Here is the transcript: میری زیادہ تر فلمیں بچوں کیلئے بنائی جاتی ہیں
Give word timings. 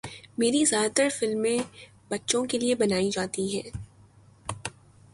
میری 0.37 0.63
زیادہ 0.65 0.91
تر 0.95 1.07
فلمیں 1.17 1.59
بچوں 2.11 2.43
کیلئے 2.45 2.75
بنائی 2.75 3.09
جاتی 3.11 3.45
ہیں 3.55 3.69